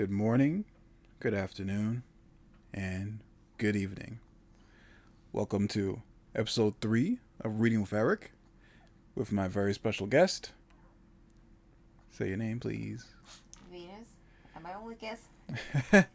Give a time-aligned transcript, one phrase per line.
[0.00, 0.64] Good morning,
[1.18, 2.04] good afternoon,
[2.72, 3.18] and
[3.58, 4.18] good evening.
[5.30, 6.00] Welcome to
[6.34, 8.32] episode three of Reading with Eric
[9.14, 10.52] with my very special guest.
[12.12, 13.08] Say your name, please.
[13.70, 14.08] Venus.
[14.56, 15.24] Am I only guest?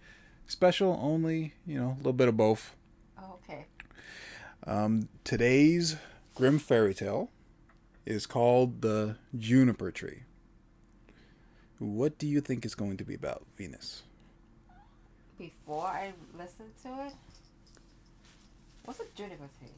[0.48, 2.76] Special only, you know, a little bit of both.
[3.22, 3.68] Oh, okay.
[4.66, 5.98] Um, today's
[6.34, 7.30] Grimm fairy tale
[8.04, 10.24] is called The Juniper Tree.
[11.80, 14.04] What do you think it's going to be about, Venus?
[15.38, 17.14] Before I listen to it,
[18.86, 19.74] what's a juniper tree?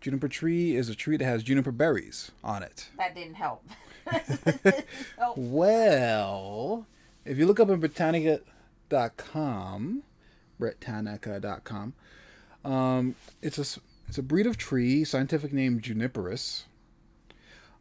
[0.00, 2.88] Juniper tree is a tree that has juniper berries on it.
[2.98, 3.64] That didn't help.
[5.18, 6.86] oh, Well,
[7.24, 10.02] if you look up on Britannica.com,
[10.58, 11.92] Britannica.com,
[12.64, 13.64] um, it's a
[14.08, 16.64] it's a breed of tree, scientific name Juniperus.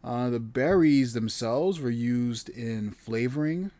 [0.04, 3.72] Uh, the berries themselves were used in flavoring,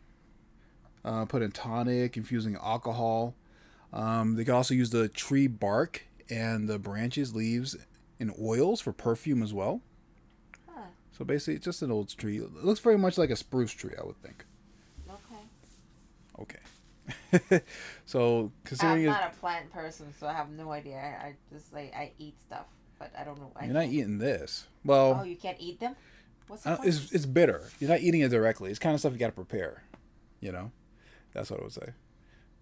[1.03, 3.34] uh, put in tonic, infusing alcohol.
[3.91, 7.76] Um, they could also use the tree bark and the branches, leaves,
[8.20, 9.82] in oils for perfume as well.
[10.70, 10.82] huh.
[11.12, 12.38] So basically, it's just an old tree.
[12.38, 14.45] It looks very much like a spruce tree, I would think.
[16.40, 16.60] Okay.
[17.40, 17.62] Okay.
[18.05, 20.98] so considering I'm not a plant person, so I have no idea.
[20.98, 22.65] I, I just like I eat stuff,
[22.99, 23.51] but I don't know.
[23.55, 24.67] I you're not eating this.
[24.85, 25.95] Well, Oh, you can't eat them.
[26.52, 27.70] What's the uh, it's it's bitter.
[27.80, 28.70] You're not eating it directly.
[28.71, 29.84] It's kind of stuff you got to prepare.
[30.41, 30.71] You know,
[31.34, 31.94] that's what I would say.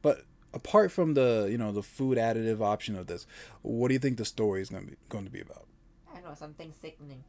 [0.04, 3.26] But apart from the you know the food additive option of this,
[3.64, 5.66] what do you think the story is going to be going to be about?
[6.16, 7.24] I know something sickening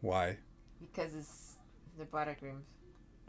[0.00, 0.38] Why?
[0.80, 1.56] because it's
[1.98, 2.64] the buttercreams.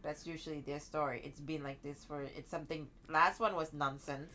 [0.02, 1.22] That's usually their story.
[1.26, 2.88] It's been like this for it's something.
[3.10, 4.34] Last one was nonsense.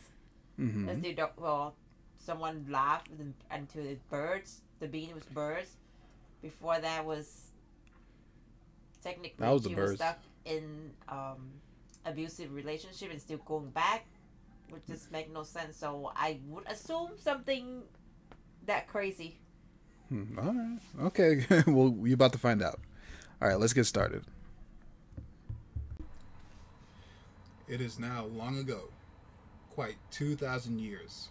[0.57, 1.75] hmm As they don't, well,
[2.17, 4.61] someone laughed and, and the birds.
[4.79, 5.71] The bean was birds.
[6.41, 7.48] Before that was
[9.01, 9.91] technically That was the she birds.
[9.91, 11.51] was stuck in um,
[12.05, 14.05] abusive relationship and still going back,
[14.69, 15.77] which just make no sense.
[15.77, 17.83] So I would assume something
[18.65, 19.37] that crazy.
[20.09, 20.79] Hmm, all right.
[21.03, 21.45] Okay.
[21.67, 22.79] well, you're about to find out.
[23.41, 24.23] All right, let's get started.
[27.67, 28.89] It is now long ago,
[29.75, 31.29] quite 2,000 years,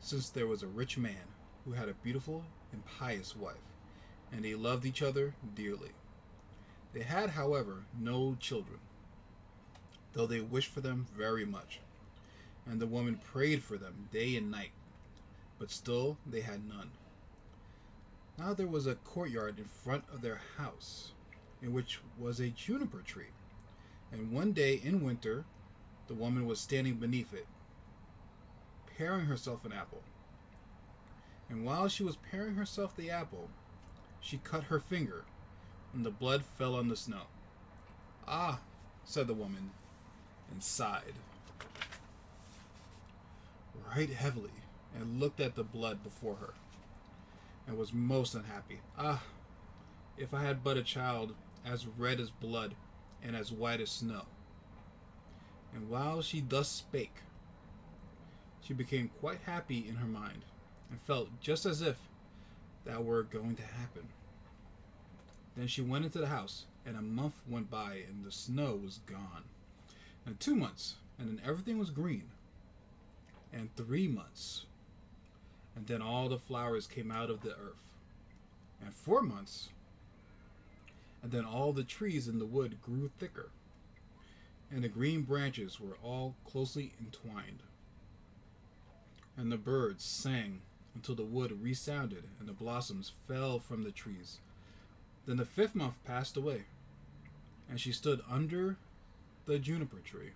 [0.00, 1.26] since there was a rich man
[1.64, 3.56] who had a beautiful and pious wife,
[4.30, 5.90] and they loved each other dearly.
[6.92, 8.78] They had, however, no children,
[10.12, 11.80] though they wished for them very much,
[12.66, 14.72] and the woman prayed for them day and night,
[15.58, 16.90] but still they had none.
[18.38, 21.12] Now there was a courtyard in front of their house,
[21.62, 23.32] in which was a juniper tree.
[24.10, 25.44] And one day in winter,
[26.08, 27.46] the woman was standing beneath it,
[28.98, 30.02] paring herself an apple.
[31.48, 33.48] And while she was paring herself the apple,
[34.20, 35.24] she cut her finger,
[35.94, 37.22] and the blood fell on the snow.
[38.26, 38.60] Ah,
[39.04, 39.70] said the woman,
[40.50, 41.14] and sighed.
[43.94, 44.50] Right heavily,
[44.94, 46.54] and looked at the blood before her
[47.66, 48.80] and was most unhappy.
[48.98, 49.22] Ah,
[50.16, 52.74] if I had but a child as red as blood
[53.22, 54.22] and as white as snow.
[55.74, 57.16] And while she thus spake,
[58.60, 60.44] she became quite happy in her mind,
[60.90, 61.96] and felt just as if
[62.84, 64.08] that were going to happen.
[65.56, 69.00] Then she went into the house, and a month went by, and the snow was
[69.06, 69.44] gone.
[70.24, 72.30] And two months, and then everything was green.
[73.52, 74.64] And three months,
[75.76, 77.82] and then all the flowers came out of the earth.
[78.80, 79.68] And four months,
[81.22, 83.50] and then all the trees in the wood grew thicker,
[84.70, 87.62] and the green branches were all closely entwined.
[89.36, 90.62] And the birds sang
[90.94, 94.38] until the wood resounded, and the blossoms fell from the trees.
[95.26, 96.64] Then the fifth month passed away,
[97.68, 98.76] and she stood under
[99.46, 100.32] the juniper tree,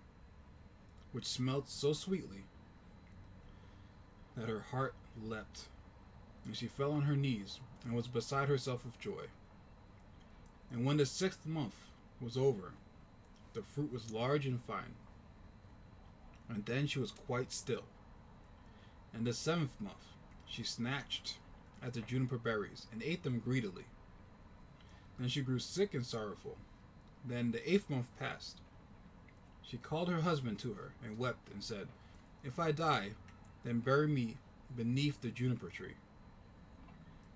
[1.11, 2.43] which smelt so sweetly
[4.35, 5.67] that her heart leapt,
[6.45, 9.25] and she fell on her knees and was beside herself with joy.
[10.71, 11.75] And when the sixth month
[12.21, 12.73] was over,
[13.53, 14.95] the fruit was large and fine,
[16.47, 17.83] and then she was quite still.
[19.13, 20.13] And the seventh month
[20.45, 21.37] she snatched
[21.81, 23.85] at the juniper berries and ate them greedily.
[25.19, 26.57] Then she grew sick and sorrowful.
[27.25, 28.61] Then the eighth month passed.
[29.61, 31.87] She called her husband to her and wept and said,
[32.43, 33.11] If I die,
[33.63, 34.37] then bury me
[34.75, 35.95] beneath the juniper tree.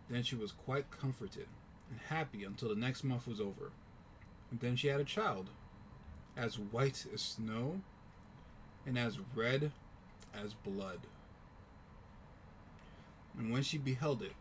[0.10, 1.48] Then she was quite comforted
[1.90, 3.72] and happy until the next month was over.
[4.50, 5.50] And then she had a child,
[6.38, 7.82] as white as snow
[8.86, 9.72] and as red
[10.34, 11.00] as blood.
[13.38, 14.34] And when she beheld it,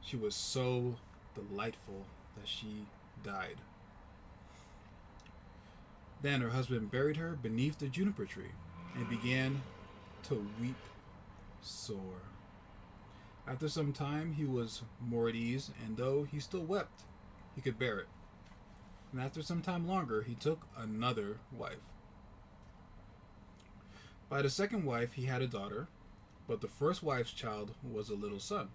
[0.00, 0.96] she was so
[1.34, 2.06] delightful
[2.36, 2.86] that she
[3.22, 3.56] died.
[6.22, 8.52] Then her husband buried her beneath the juniper tree
[8.94, 9.62] and began
[10.24, 10.76] to weep
[11.60, 12.22] sore.
[13.46, 17.02] After some time, he was more at ease, and though he still wept,
[17.56, 18.08] he could bear it.
[19.10, 21.82] And after some time longer, he took another wife.
[24.28, 25.88] By the second wife, he had a daughter,
[26.46, 28.68] but the first wife's child was a little son,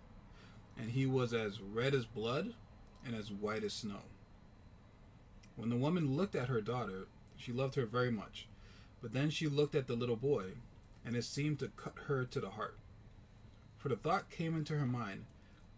[0.78, 2.54] and he was as red as blood
[3.08, 4.02] and as white as snow.
[5.56, 7.08] When the woman looked at her daughter,
[7.38, 8.48] she loved her very much,
[9.02, 10.52] but then she looked at the little boy,
[11.06, 12.78] and it seemed to cut her to the heart.
[13.78, 15.26] For the thought came into her mind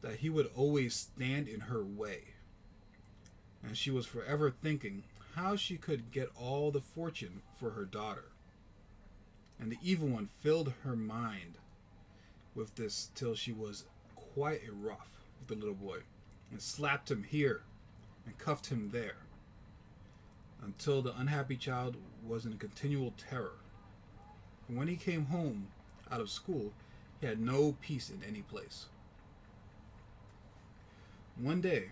[0.02, 2.34] that he would always stand in her way.
[3.64, 5.04] And she was forever thinking
[5.36, 8.26] how she could get all the fortune for her daughter.
[9.60, 11.58] And the evil one filled her mind
[12.56, 13.84] with this till she was
[14.16, 15.10] quite a rough
[15.40, 16.00] with the little boy,
[16.52, 17.62] and slapped him here
[18.26, 19.18] and cuffed him there,
[20.62, 23.60] until the unhappy child was in continual terror.
[24.68, 25.68] And when he came home
[26.12, 26.74] out of school,
[27.20, 28.86] he had no peace in any place.
[31.38, 31.92] One day,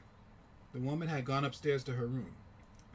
[0.73, 2.33] the woman had gone upstairs to her room,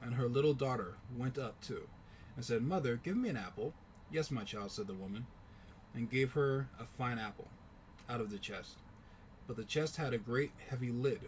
[0.02, 1.88] and her little daughter went up too,
[2.36, 3.72] and said, Mother, give me an apple.
[4.10, 5.26] Yes, my child, said the woman,
[5.94, 7.48] and gave her a fine apple
[8.08, 8.76] out of the chest.
[9.46, 11.20] But the chest had a great heavy lid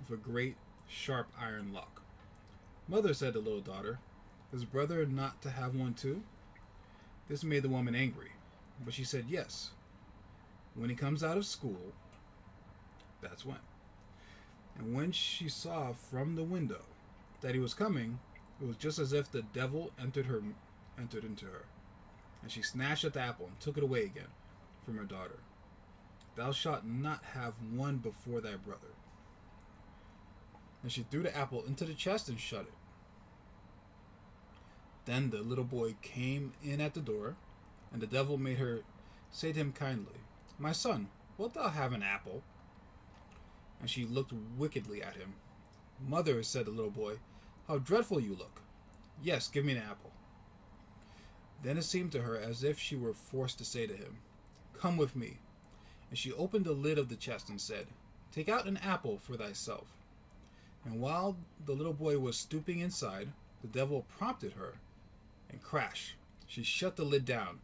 [0.00, 0.56] with a great
[0.88, 2.02] sharp iron lock.
[2.88, 3.98] Mother, said the little daughter,
[4.52, 6.22] is brother not to have one too?
[7.28, 8.32] This made the woman angry,
[8.84, 9.70] but she said yes.
[10.74, 11.92] When he comes out of school,
[13.20, 13.58] that's when.
[14.78, 16.82] And when she saw from the window
[17.40, 18.18] that he was coming,
[18.60, 20.42] it was just as if the devil entered her
[20.98, 21.64] entered into her.
[22.42, 24.28] And she snatched at the apple and took it away again
[24.84, 25.38] from her daughter.
[26.36, 28.88] Thou shalt not have one before thy brother.
[30.82, 32.72] And she threw the apple into the chest and shut it.
[35.04, 37.36] Then the little boy came in at the door,
[37.92, 38.80] and the devil made her
[39.30, 40.20] say to him kindly,
[40.58, 42.42] My son, wilt thou have an apple?
[43.80, 45.34] And she looked wickedly at him.
[46.06, 47.16] Mother, said the little boy,
[47.66, 48.62] how dreadful you look.
[49.22, 50.12] Yes, give me an apple.
[51.62, 54.18] Then it seemed to her as if she were forced to say to him,
[54.78, 55.38] Come with me.
[56.08, 57.86] And she opened the lid of the chest and said,
[58.32, 59.86] Take out an apple for thyself.
[60.84, 63.28] And while the little boy was stooping inside,
[63.62, 64.74] the devil prompted her,
[65.50, 66.16] and crash,
[66.46, 67.60] she shut the lid down,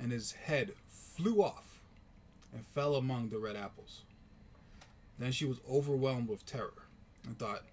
[0.00, 1.80] and his head flew off
[2.52, 4.02] and fell among the red apples.
[5.18, 6.86] Then she was overwhelmed with terror
[7.24, 7.64] and thought,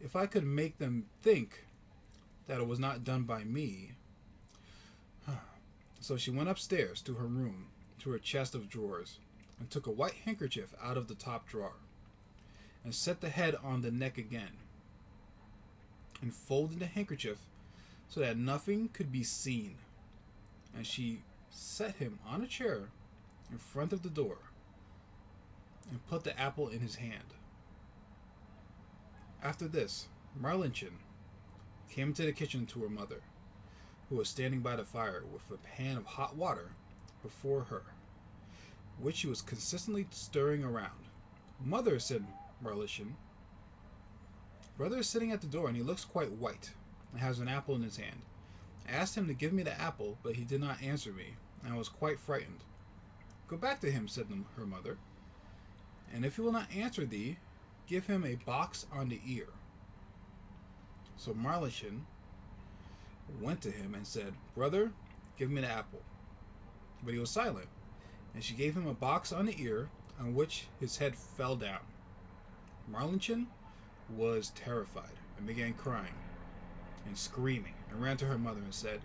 [0.00, 1.64] if I could make them think
[2.46, 3.92] that it was not done by me.
[6.00, 7.66] so she went upstairs to her room,
[8.00, 9.18] to her chest of drawers,
[9.58, 11.74] and took a white handkerchief out of the top drawer,
[12.84, 14.56] and set the head on the neck again,
[16.22, 17.38] and folded the handkerchief
[18.08, 19.76] so that nothing could be seen.
[20.74, 22.88] And she set him on a chair
[23.50, 24.38] in front of the door
[25.90, 27.34] and put the apple in his hand.
[29.42, 30.08] After this,
[30.40, 30.98] Marlinchen
[31.90, 33.22] came into the kitchen to her mother,
[34.08, 36.72] who was standing by the fire with a pan of hot water
[37.22, 37.82] before her,
[39.00, 41.08] which she was consistently stirring around.
[41.64, 42.24] Mother, said
[42.62, 43.14] Marlinchen,
[44.76, 46.72] brother is sitting at the door and he looks quite white
[47.12, 48.22] and has an apple in his hand.
[48.88, 51.72] I asked him to give me the apple, but he did not answer me, and
[51.72, 52.64] I was quite frightened.
[53.48, 54.98] Go back to him, said her mother,
[56.12, 57.38] and if he will not answer thee,
[57.86, 59.48] give him a box on the ear.
[61.16, 62.02] So Marlinchen
[63.40, 64.92] went to him and said, Brother,
[65.38, 66.02] give me the apple.
[67.04, 67.68] But he was silent,
[68.34, 71.80] and she gave him a box on the ear, on which his head fell down.
[72.90, 73.46] Marlinchen
[74.08, 76.14] was terrified and began crying
[77.06, 79.00] and screaming, and ran to her mother and said,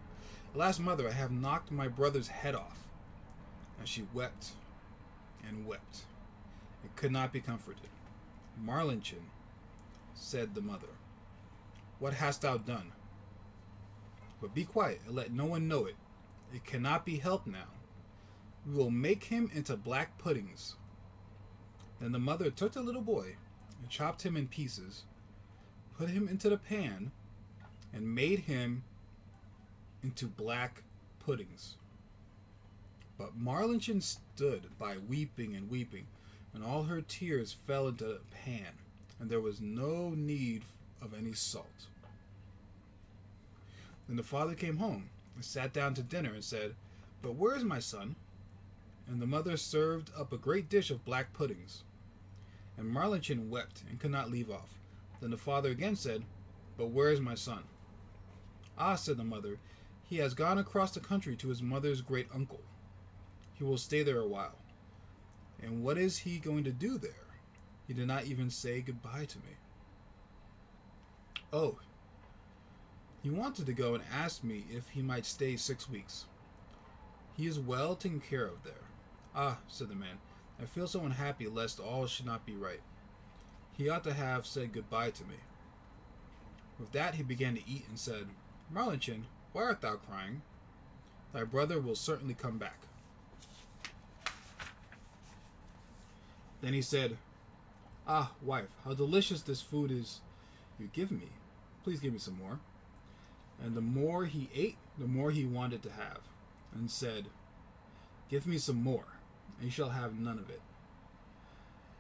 [0.54, 2.88] Alas, mother, I have knocked my brother's head off.
[3.80, 4.52] And she wept
[5.48, 6.06] and wept,
[6.84, 7.90] and could not be comforted.
[8.64, 9.30] Marlinchen,
[10.14, 10.88] said the mother,
[12.00, 12.92] What hast thou done?
[14.42, 15.96] But be quiet, and let no one know it.
[16.54, 17.68] It cannot be helped now.
[18.66, 20.76] We will make him into black puddings.
[22.00, 23.36] Then the mother took the little boy
[23.90, 25.04] chopped him in pieces,
[25.98, 27.12] put him into the pan,
[27.94, 28.84] and made him
[30.04, 30.84] into black
[31.20, 31.76] puddings.
[33.18, 36.08] But Marlinchen stood by weeping and weeping,
[36.54, 38.74] and all her tears fell into the pan,
[39.20, 40.64] and there was no need
[41.02, 41.88] of any salt.
[44.08, 46.76] Then the father came home and sat down to dinner and said,
[47.22, 48.16] But where is my son?
[49.08, 51.84] And the mother served up a great dish of black puddings.
[52.78, 54.80] And Marlinchen wept and could not leave off.
[55.22, 56.24] Then the father again said,
[56.78, 57.64] But where is my son?
[58.78, 59.58] Ah, said the mother,
[60.04, 62.62] he has gone across the country to his mother's great uncle.
[63.54, 64.58] He will stay there a while.
[65.62, 67.12] And what is he going to do there?
[67.88, 69.56] He did not even say goodbye to me.
[71.54, 71.80] Oh,
[73.24, 76.26] he wanted to go and ask me if he might stay six weeks.
[77.36, 78.74] He is well taken care of there.
[79.34, 80.18] Ah, said the man,
[80.62, 82.82] I feel so unhappy lest all should not be right.
[83.78, 85.36] He ought to have said goodbye to me.
[86.80, 88.28] With that he began to eat and said,
[88.74, 90.42] Marlinchen, why art thou crying?
[91.34, 92.80] Thy brother will certainly come back.
[96.62, 97.18] Then he said,
[98.08, 100.22] Ah, wife, how delicious this food is
[100.80, 101.30] you give me.
[101.84, 102.60] Please give me some more.
[103.64, 106.20] And the more he ate, the more he wanted to have,
[106.74, 107.26] and said,
[108.30, 109.06] Give me some more,
[109.58, 110.62] and you shall have none of it.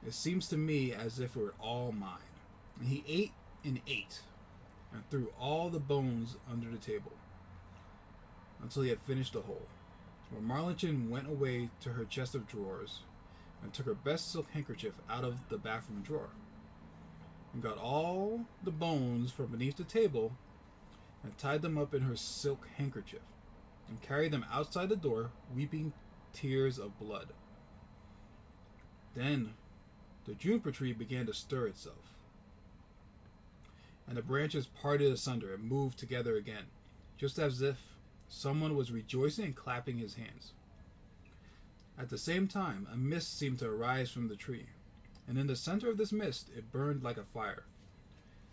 [0.05, 2.19] It seems to me as if it were all mine.
[2.79, 3.31] And he ate
[3.63, 4.21] and ate,
[4.93, 7.13] and threw all the bones under the table,
[8.61, 9.67] until he had finished the whole.
[10.29, 12.99] Where Marlinchen went away to her chest of drawers,
[13.63, 16.29] and took her best silk handkerchief out of the bathroom drawer,
[17.53, 20.33] and got all the bones from beneath the table,
[21.23, 23.21] and tied them up in her silk handkerchief,
[23.87, 25.93] and carried them outside the door, weeping
[26.33, 27.29] tears of blood.
[29.15, 29.53] Then
[30.25, 32.15] the juniper tree began to stir itself,
[34.07, 36.65] and the branches parted asunder and moved together again,
[37.17, 37.77] just as if
[38.27, 40.51] someone was rejoicing and clapping his hands.
[41.97, 44.67] At the same time, a mist seemed to arise from the tree,
[45.27, 47.63] and in the center of this mist it burned like a fire.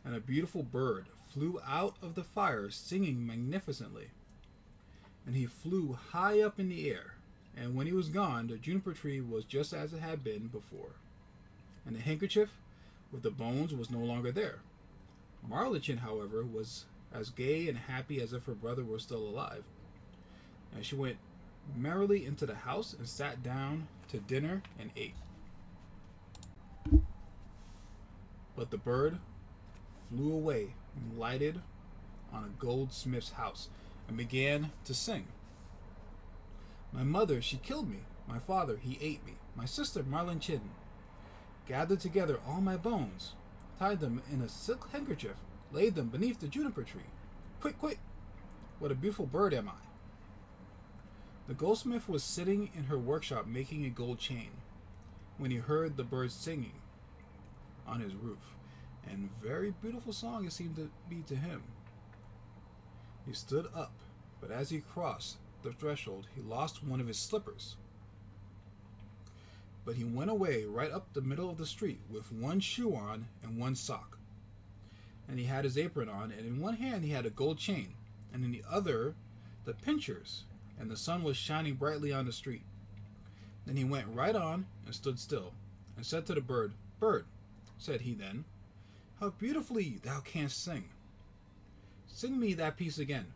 [0.04, 4.10] And a beautiful bird flew out of the fire, singing magnificently.
[5.26, 7.14] And he flew high up in the air,
[7.56, 10.96] and when he was gone, the juniper tree was just as it had been before.
[11.86, 12.50] And the handkerchief
[13.10, 14.60] with the bones was no longer there.
[15.48, 19.64] Marlinchen, however, was as gay and happy as if her brother were still alive.
[20.74, 21.18] And she went
[21.76, 25.14] merrily into the house and sat down to dinner and ate.
[28.56, 29.18] But the bird
[30.08, 31.60] flew away and lighted
[32.32, 33.68] on a goldsmith's house
[34.08, 35.26] and began to sing.
[36.92, 38.00] My mother, she killed me.
[38.28, 39.32] My father, he ate me.
[39.56, 40.70] My sister, Marlin Chidden,
[41.66, 43.32] gathered together all my bones,
[43.78, 45.36] tied them in a silk handkerchief,
[45.72, 47.02] laid them beneath the juniper tree.
[47.60, 47.98] Quick, quick!
[48.78, 49.82] What a beautiful bird am I!
[51.48, 54.50] The goldsmith was sitting in her workshop making a gold chain
[55.38, 56.74] when he heard the birds singing
[57.86, 58.54] on his roof,
[59.08, 61.62] and very beautiful song it seemed to be to him.
[63.26, 63.92] He stood up,
[64.40, 67.76] but as he crossed the threshold, he lost one of his slippers.
[69.84, 73.26] But he went away right up the middle of the street with one shoe on
[73.42, 74.18] and one sock.
[75.28, 77.94] And he had his apron on, and in one hand he had a gold chain,
[78.32, 79.14] and in the other
[79.64, 80.44] the pincers
[80.78, 82.62] and the sun was shining brightly on the street.
[83.66, 85.52] Then he went right on and stood still,
[85.96, 87.26] and said to the bird, Bird,
[87.78, 88.44] said he then,
[89.20, 90.84] how beautifully thou canst sing.
[92.08, 93.26] Sing me that piece again.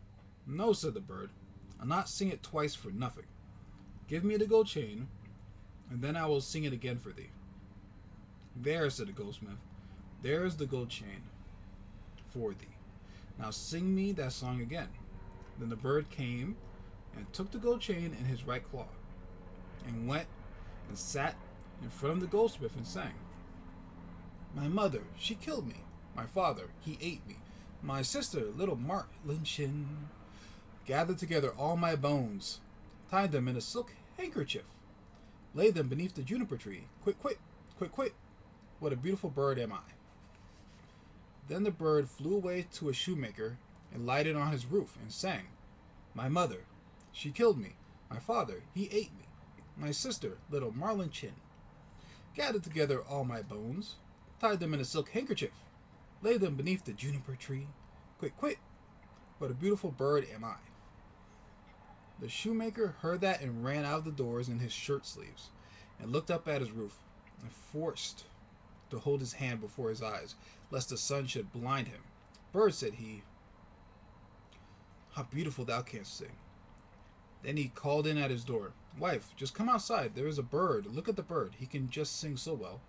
[0.45, 1.29] No, said the bird,
[1.79, 3.25] I'll not sing it twice for nothing.
[4.07, 5.07] Give me the gold chain,
[5.89, 7.29] and then I will sing it again for thee.
[8.55, 9.59] There, said the goldsmith,
[10.21, 11.23] there is the gold chain
[12.29, 12.77] for thee.
[13.37, 14.89] Now sing me that song again.
[15.59, 16.55] Then the bird came
[17.15, 18.87] and took the gold chain in his right claw,
[19.85, 20.27] and went
[20.87, 21.35] and sat
[21.81, 23.13] in front of the goldsmith and sang.
[24.55, 25.83] My mother, she killed me.
[26.15, 27.37] My father, he ate me.
[27.83, 29.85] My sister, little Marlinchen,
[30.87, 32.61] gathered together all my bones,
[33.11, 34.63] tied them in a silk handkerchief,
[35.53, 36.85] laid them beneath the juniper tree.
[37.03, 37.39] Quick, quick,
[37.77, 38.15] quick, quick.
[38.79, 39.93] What a beautiful bird am I.
[41.49, 43.57] Then the bird flew away to a shoemaker
[43.93, 45.47] and lighted on his roof and sang,
[46.15, 46.63] My mother,
[47.11, 47.75] she killed me.
[48.09, 49.25] My father, he ate me.
[49.75, 51.33] My sister, little Marlinchen,
[52.33, 53.95] gathered together all my bones,
[54.39, 55.51] tied them in a silk handkerchief,
[56.21, 57.67] laid them beneath the juniper tree.
[58.19, 58.59] Quick, quick!
[59.37, 60.55] What a beautiful bird am I.
[62.19, 65.51] The shoemaker heard that and ran out of the doors in his shirt sleeves,
[65.99, 66.97] and looked up at his roof,
[67.41, 68.25] and forced
[68.89, 70.35] to hold his hand before his eyes,
[70.71, 72.01] lest the sun should blind him.
[72.51, 73.21] Bird, said he,
[75.11, 76.37] how beautiful thou canst sing.
[77.43, 78.73] Then he called in at his door.
[78.99, 80.15] Wife, just come outside.
[80.15, 80.87] There is a bird.
[80.87, 81.53] Look at the bird.
[81.59, 82.81] He can just sing so well.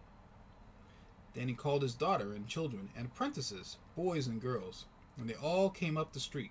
[1.34, 4.86] Then he called his daughter and children and apprentices, boys and girls,
[5.18, 6.50] and they all came up the street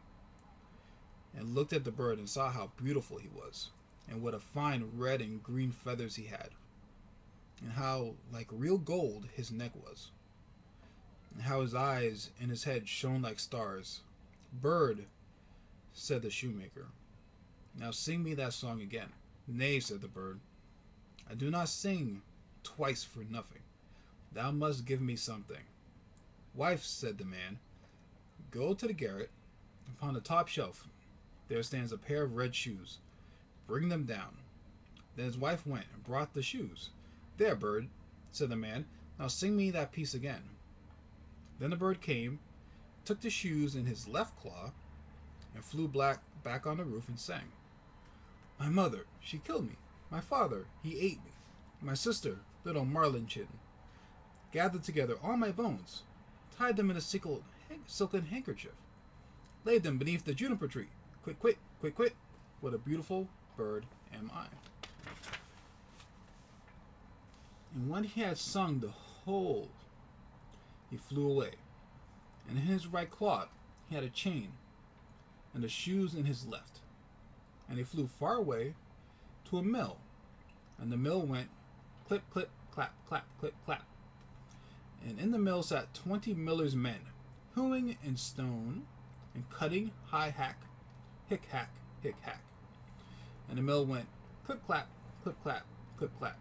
[1.37, 3.69] and looked at the bird and saw how beautiful he was,
[4.09, 6.49] and what a fine red and green feathers he had,
[7.61, 10.09] and how like real gold his neck was,
[11.33, 14.01] and how his eyes and his head shone like stars.
[14.61, 15.05] Bird
[15.93, 16.87] said the shoemaker.
[17.79, 19.09] Now sing me that song again.
[19.47, 20.39] Nay, said the bird.
[21.29, 22.21] I do not sing
[22.63, 23.61] twice for nothing.
[24.31, 25.63] Thou must give me something.
[26.55, 27.59] Wife, said the man,
[28.49, 29.29] go to the garret.
[29.87, 30.85] Upon the top shelf
[31.47, 32.97] there stands a pair of red shoes.
[33.67, 34.37] Bring them down.
[35.15, 36.89] Then his wife went and brought the shoes.
[37.37, 37.87] There, bird,
[38.31, 38.85] said the man.
[39.19, 40.43] Now sing me that piece again.
[41.59, 42.39] Then the bird came,
[43.03, 44.71] took the shoes in his left claw,
[45.55, 47.51] and flew black back on the roof and sang.
[48.59, 49.75] My mother, she killed me.
[50.09, 51.31] My father, he ate me.
[51.81, 53.47] My sister, little Marlinchen,
[54.51, 56.03] gathered together all my bones,
[56.57, 58.71] tied them in a silken handkerchief,
[59.65, 60.87] laid them beneath the juniper tree.
[61.27, 62.15] Quick, quick, quick, quick.
[62.61, 64.45] What a beautiful bird am I.
[67.75, 69.67] And when he had sung the whole,
[70.89, 71.55] he flew away.
[72.47, 73.47] And in his right claw
[73.89, 74.53] he had a chain,
[75.53, 76.79] and the shoes in his left.
[77.67, 78.75] And he flew far away
[79.49, 79.97] to a mill,
[80.79, 81.49] and the mill went
[82.07, 83.85] clip, clip, clap, clap, clip, clap.
[85.05, 87.01] And in the mill sat twenty miller's men,
[87.53, 88.83] hewing in stone
[89.35, 90.61] and cutting high hack,
[91.29, 91.69] hick hack,
[92.01, 92.41] hick hack.
[93.49, 94.07] And the mill went
[94.45, 94.87] clip, clap,
[95.23, 95.65] clip, clap,
[95.97, 96.37] clip, clap.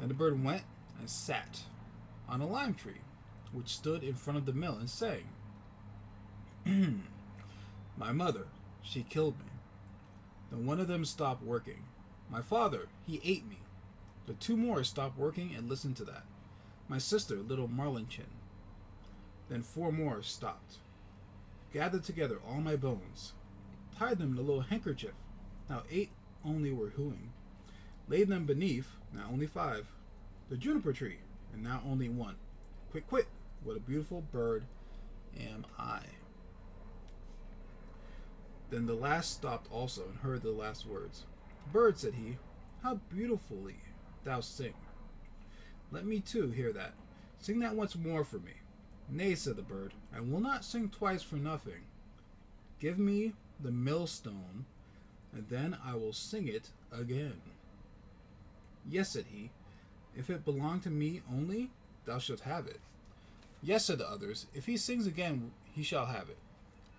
[0.00, 0.62] And the bird went
[0.98, 1.60] and sat
[2.28, 3.00] on a lime tree,
[3.52, 5.24] which stood in front of the mill, and sang,
[7.96, 8.46] My mother,
[8.82, 9.50] she killed me.
[10.50, 11.84] Then one of them stopped working.
[12.30, 13.58] My father, he ate me.
[14.26, 16.24] The two more stopped working and listened to that.
[16.88, 18.30] My sister, little Marlinchen.
[19.48, 20.78] Then four more stopped.
[21.72, 23.32] Gathered together all my bones.
[23.96, 25.14] Tied them in a little handkerchief.
[25.68, 26.10] Now eight
[26.44, 27.32] only were hewing.
[28.08, 29.86] Laid them beneath, now only five,
[30.48, 31.18] the juniper tree,
[31.52, 32.34] and now only one.
[32.90, 33.28] Quick, quick,
[33.62, 34.64] what a beautiful bird
[35.38, 36.00] am I.
[38.70, 41.24] Then the last stopped also and heard the last words.
[41.72, 42.36] Bird, said he,
[42.82, 43.76] how beautifully
[44.24, 44.74] thou sing.
[45.92, 46.94] Let me too hear that.
[47.38, 48.52] Sing that once more for me.
[49.12, 51.82] Nay, said the bird, I will not sing twice for nothing.
[52.78, 54.66] Give me the millstone,
[55.32, 57.40] and then I will sing it again.
[58.88, 59.50] Yes, said he,
[60.16, 61.70] if it belong to me only,
[62.04, 62.80] thou shalt have it.
[63.62, 66.38] Yes, said the others, if he sings again, he shall have it.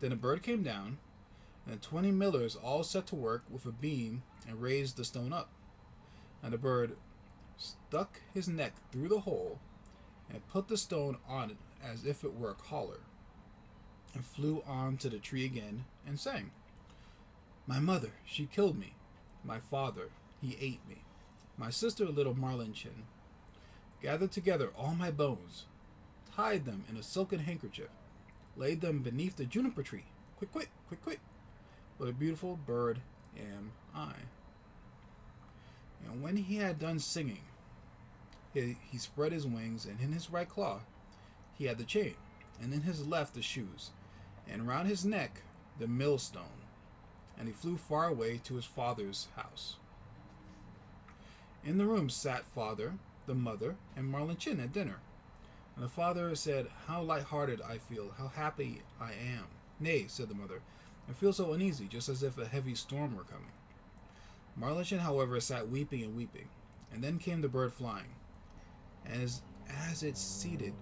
[0.02, 0.98] Then a bird came down,
[1.66, 5.50] and twenty millers all set to work with a beam and raised the stone up.
[6.44, 6.98] And the bird
[7.58, 9.60] stuck his neck through the hole
[10.30, 13.00] and put the stone on it as if it were a collar,
[14.14, 16.52] and flew on to the tree again and sang.
[17.68, 18.94] My mother, she killed me.
[19.44, 20.10] My father,
[20.42, 21.04] he ate me.
[21.58, 23.06] My sister, little Marlinchen,
[24.02, 25.66] gathered together all my bones,
[26.36, 27.90] tied them in a silken handkerchief,
[28.58, 30.06] laid them beneath the juniper tree.
[30.38, 31.20] Quick, quick, quick, quick.
[31.98, 33.00] What a beautiful bird
[33.38, 34.14] am I.
[36.06, 37.44] And when he had done singing,
[38.54, 40.80] he, he spread his wings, and in his right claw
[41.58, 42.16] he had the chain,
[42.62, 43.92] and in his left the shoes,
[44.48, 45.44] and round his neck
[45.80, 46.44] the millstone.
[47.38, 49.78] And he flew far away to his father's house.
[51.64, 52.94] In the room sat father,
[53.26, 55.00] the mother, and Marlinchen at dinner.
[55.76, 59.46] And the father said, How light-hearted I feel, how happy I am.
[59.80, 60.62] Nay, said the mother,
[61.10, 63.52] I feel so uneasy, just as if a heavy storm were coming.
[64.60, 66.48] Marlinchen, however, sat weeping and weeping,
[66.92, 68.16] and then came the bird flying.
[69.06, 69.42] As,
[69.90, 70.74] as it seated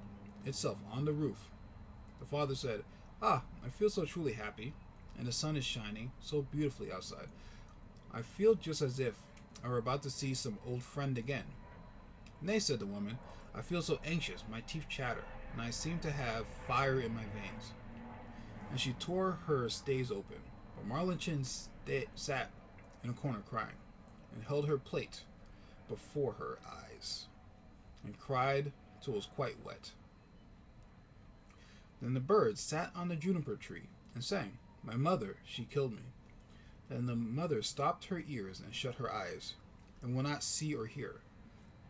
[0.45, 1.49] itself on the roof,
[2.19, 2.83] the father said,
[3.21, 4.73] Ah, I feel so truly happy,
[5.17, 7.27] and the sun is shining so beautifully outside.
[8.13, 9.15] I feel just as if
[9.63, 11.43] I were about to see some old friend again.
[12.41, 13.19] Nay, said the woman,
[13.53, 15.23] I feel so anxious, my teeth chatter,
[15.53, 17.73] and I seem to have fire in my veins.
[18.71, 20.37] And she tore her stays open,
[20.75, 22.51] but Marlinchen sta- sat
[23.03, 23.75] in a corner crying,
[24.33, 25.23] and held her plate
[25.87, 27.25] before her eyes,
[28.03, 28.71] and cried
[29.01, 29.91] till it was quite wet.
[32.01, 36.13] Then the bird sat on the juniper tree and sang, My mother, she killed me.
[36.89, 39.53] Then the mother stopped her ears and shut her eyes,
[40.01, 41.21] and would not see or hear.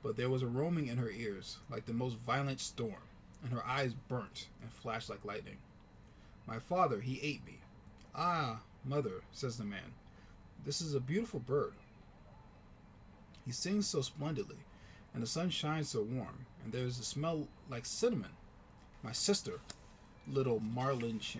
[0.01, 3.03] But there was a roaming in her ears, like the most violent storm,
[3.43, 5.57] and her eyes burnt and flashed like lightning.
[6.47, 7.59] My father, he ate me.
[8.15, 9.93] Ah, mother, says the man,
[10.65, 11.73] this is a beautiful bird.
[13.45, 14.57] He sings so splendidly,
[15.13, 18.31] and the sun shines so warm, and there is a smell like cinnamon.
[19.01, 19.59] My sister,
[20.31, 21.39] little Marlinchen.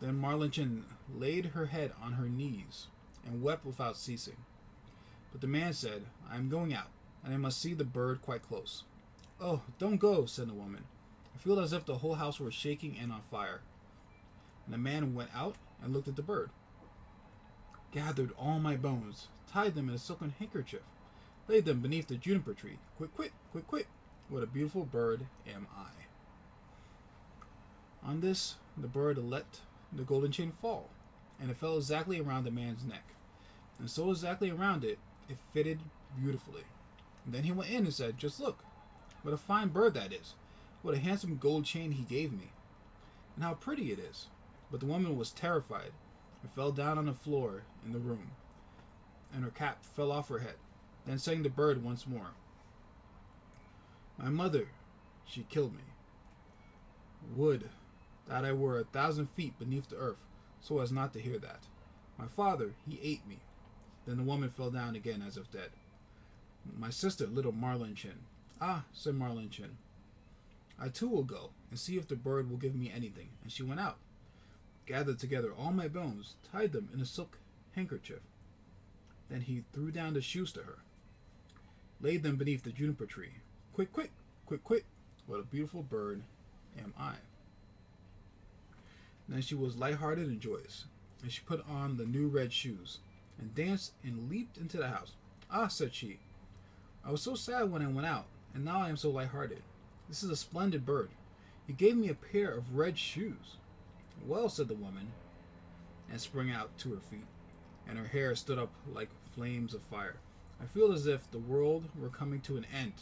[0.00, 0.82] Then Marlinchen
[1.14, 2.88] laid her head on her knees
[3.26, 4.36] and wept without ceasing.
[5.32, 6.88] But the man said, I am going out,
[7.24, 8.84] and I must see the bird quite close.
[9.40, 10.84] Oh, don't go, said the woman.
[11.34, 13.60] I feel as if the whole house were shaking and on fire.
[14.64, 16.50] and the man went out and looked at the bird.
[17.92, 20.82] Gathered all my bones, tied them in a silken handkerchief,
[21.48, 22.78] laid them beneath the juniper tree.
[22.96, 23.86] Quick, quick, quick, quick!
[24.28, 25.90] What a beautiful bird am I.
[28.08, 29.60] On this, the bird let
[29.92, 30.90] the golden chain fall,
[31.40, 33.14] and it fell exactly around the man's neck.
[33.78, 35.80] And so exactly around it, it fitted
[36.18, 36.64] beautifully.
[37.24, 38.64] And then he went in and said, Just look,
[39.22, 40.34] what a fine bird that is.
[40.82, 42.50] What a handsome gold chain he gave me.
[43.36, 44.26] And how pretty it is.
[44.70, 45.92] But the woman was terrified
[46.42, 48.32] and fell down on the floor in the room,
[49.32, 50.56] and her cap fell off her head.
[51.06, 52.32] Then sang the bird once more.
[54.18, 54.68] My mother,
[55.26, 55.82] she killed me.
[57.34, 57.68] Would
[58.26, 60.24] that I were a thousand feet beneath the earth,
[60.60, 61.64] so as not to hear that.
[62.18, 63.40] My father, he ate me.
[64.06, 65.70] Then the woman fell down again as if dead.
[66.76, 68.24] My sister, little Marlinchen.
[68.60, 69.76] Ah, said Marlinchen.
[70.78, 73.28] I too will go and see if the bird will give me anything.
[73.42, 73.98] And she went out,
[74.86, 77.38] gathered together all my bones, tied them in a silk
[77.72, 78.20] handkerchief.
[79.28, 80.78] Then he threw down the shoes to her,
[82.00, 83.34] laid them beneath the juniper tree.
[83.74, 84.12] Quick, quick,
[84.46, 84.84] quick, quick,
[85.26, 86.22] what a beautiful bird
[86.78, 87.14] am I.
[89.28, 90.84] Then she was light-hearted and joyous,
[91.20, 93.00] and she put on the new red shoes,
[93.36, 95.16] and danced and leaped into the house.
[95.50, 96.20] Ah, said she,
[97.04, 99.64] I was so sad when I went out, and now I am so light-hearted.
[100.08, 101.10] This is a splendid bird.
[101.66, 103.56] He gave me a pair of red shoes.
[104.24, 105.10] Well, said the woman,
[106.08, 107.26] and sprang out to her feet,
[107.88, 110.14] and her hair stood up like flames of fire.
[110.62, 112.92] I feel as if the world were coming to an end.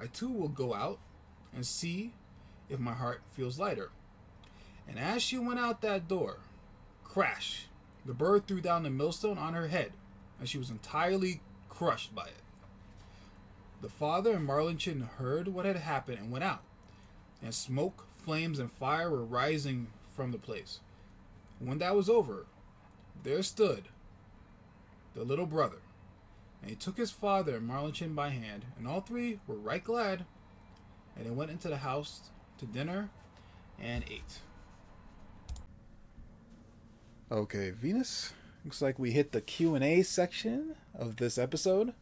[0.00, 0.98] I too will go out
[1.54, 2.12] and see
[2.68, 3.90] if my heart feels lighter.
[4.86, 6.38] And as she went out that door,
[7.04, 7.66] crash,
[8.06, 9.92] the bird threw down the millstone on her head,
[10.38, 12.42] and she was entirely crushed by it.
[13.80, 16.62] The father and Marlinchen heard what had happened and went out,
[17.42, 20.80] and smoke, flames, and fire were rising from the place.
[21.58, 22.46] When that was over,
[23.22, 23.84] there stood
[25.14, 25.78] the little brother,
[26.60, 30.24] and he took his father and Marlinchen by hand, and all three were right glad,
[31.16, 33.10] and they went into the house to dinner
[33.80, 34.40] and ate.
[37.30, 38.32] Okay, Venus.
[38.64, 41.94] Looks like we hit the Q&A section of this episode.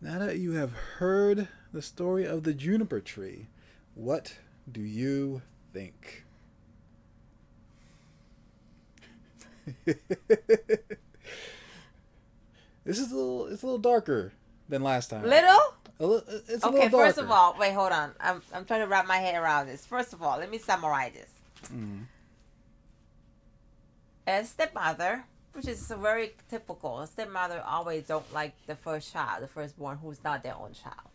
[0.00, 3.48] Now that you have heard the story of the juniper tree,
[3.94, 4.38] what
[4.70, 5.42] do you
[5.72, 6.24] think?
[12.84, 14.32] this is a little it's a little darker
[14.68, 15.24] than last time.
[15.24, 15.74] Little?
[16.00, 18.12] A li- it's a Okay, first of all, wait, hold on.
[18.20, 19.86] I'm, I'm trying to wrap my head around this.
[19.86, 21.30] First of all, let me summarize this.
[21.72, 22.06] Mm.
[24.26, 29.48] As stepmother, which is very typical, a stepmother always don't like the first child, the
[29.48, 31.08] firstborn who's not their own child.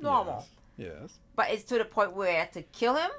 [0.00, 0.46] Normal.
[0.76, 1.18] Yes.
[1.34, 3.10] But it's to the point where to kill him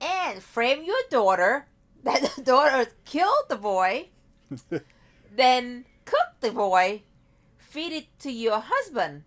[0.00, 1.66] and frame your daughter,
[2.02, 4.08] that the daughter killed the boy,
[5.34, 7.02] then cook the boy,
[7.68, 9.24] feed it to your husband.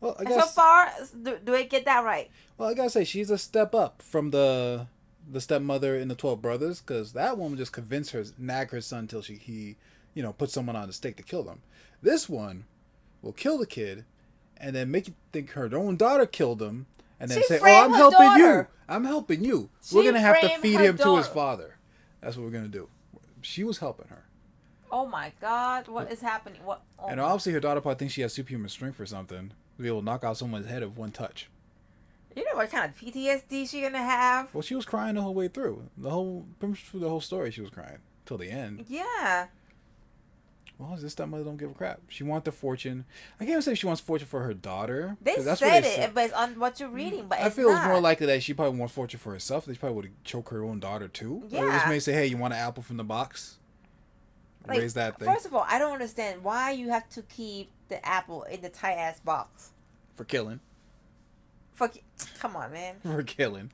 [0.00, 0.90] Well, I And so far,
[1.22, 2.30] do, do I get that right?
[2.58, 4.86] Well, I gotta say she's a step up from the
[5.30, 9.06] the stepmother in the Twelve Brothers, because that woman just convinced her nag her son
[9.06, 9.76] till she he
[10.14, 11.62] you know put someone on the stake to kill them.
[12.02, 12.64] This one
[13.22, 14.04] will kill the kid,
[14.56, 16.86] and then make you think her own daughter killed him,
[17.20, 18.66] and then She say, "Oh, I'm helping you.
[18.88, 19.70] I'm helping you.
[19.92, 21.76] We're gonna have to feed him to his father.
[22.20, 22.88] That's what we're gonna do."
[23.40, 24.24] She was helping her,
[24.94, 26.60] Oh my God, what is happening?
[26.64, 26.82] What?
[26.98, 29.88] Oh and obviously her daughter probably thinks she has superhuman strength or something to be
[29.88, 31.48] able to knock out someone's head with one touch.
[32.36, 34.54] You know what kind of PTSD she gonna have?
[34.54, 35.84] Well, she was crying the whole way through.
[35.96, 38.84] The whole pretty much through the whole story, she was crying till the end.
[38.88, 39.46] Yeah.
[40.78, 42.00] Well, this stepmother don't give a crap.
[42.08, 43.04] She wants the fortune.
[43.36, 45.16] I can't even say she wants fortune for her daughter.
[45.22, 46.14] They 'cause that's what said they it, said.
[46.14, 47.28] but it's on what you're reading.
[47.28, 47.82] But I feel not.
[47.84, 49.64] it's more likely that she probably wants fortune for herself.
[49.66, 51.44] They probably would choke her own daughter too.
[51.48, 51.60] Yeah.
[51.64, 53.58] Or just may say, "Hey, you want an apple from the box?
[54.66, 57.70] Like, Raise that thing First of all, I don't understand why you have to keep
[57.88, 59.70] the apple in the tight ass box.
[60.16, 60.60] for killing."
[61.74, 62.02] Fuck, you.
[62.38, 62.96] come on, man.
[63.02, 63.70] For killing.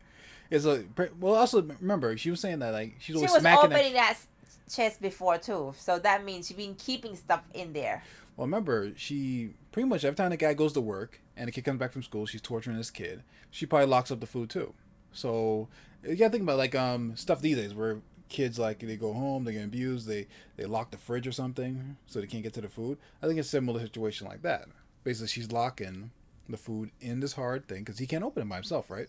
[0.50, 0.84] It's a
[1.20, 1.34] well.
[1.34, 3.72] Also, remember she was saying that like She was smacking.
[3.72, 8.02] opening That, that chest before too, so that means she's been keeping stuff in there.
[8.36, 11.64] well, remember she pretty much every time the guy goes to work and the kid
[11.64, 13.22] comes back from school, she's torturing this kid.
[13.50, 14.72] She probably locks up the food too.
[15.12, 15.68] So
[16.02, 17.98] you gotta think about like um stuff these days where
[18.28, 21.96] kids like they go home, they get abused, they they lock the fridge or something
[22.06, 22.98] so they can't get to the food.
[23.22, 24.66] I think it's a similar situation like that.
[25.04, 26.10] Basically, she's locking
[26.48, 29.08] the food in this hard thing because he can't open it by himself, right?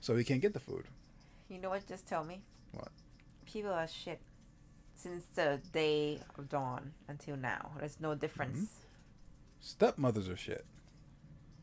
[0.00, 0.84] So he can't get the food.
[1.48, 1.86] You know what?
[1.86, 2.40] Just tell me.
[2.72, 2.88] What?
[3.46, 4.20] People are shit
[4.94, 7.72] since the day of dawn until now.
[7.78, 8.58] There's no difference.
[8.58, 8.76] Mm-hmm.
[9.60, 10.64] Stepmothers are shit.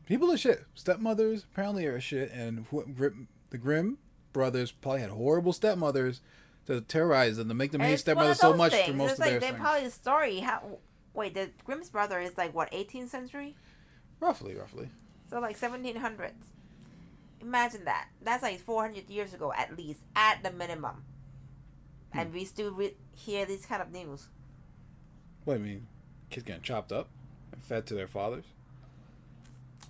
[0.06, 0.64] People are shit.
[0.74, 3.98] Stepmothers apparently are shit, and wh- Grim- the Grimm
[4.32, 6.20] brothers probably had horrible stepmothers
[6.68, 8.86] to terrorize them, to make them And hate it's stepmother one of so much things.
[8.86, 9.58] through most it's of like their they things.
[9.60, 10.38] probably the story.
[10.40, 10.78] How?
[11.14, 13.56] Wait, the Grimm's brother is like what 18th century?
[14.20, 14.88] Roughly, roughly.
[15.28, 16.30] So like 1700s.
[17.40, 18.08] Imagine that.
[18.22, 21.02] That's like 400 years ago at least, at the minimum.
[22.12, 22.18] Hmm.
[22.18, 24.28] And we still re- hear these kind of news.
[25.44, 25.86] What do you mean?
[26.30, 27.08] Kids getting chopped up
[27.52, 28.44] and fed to their fathers?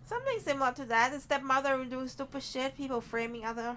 [0.07, 1.13] Something similar to that.
[1.13, 2.77] The stepmother will do stupid shit.
[2.77, 3.77] People framing other.